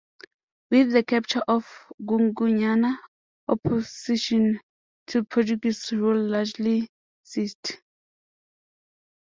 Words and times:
With 0.71 0.93
the 0.93 1.03
capture 1.03 1.43
of 1.47 1.67
Gungunyana 2.03 2.97
opposition 3.47 4.59
to 5.05 5.23
Portuguese 5.23 5.91
rule 5.91 6.27
largely 6.27 6.89
ceased. 7.21 7.79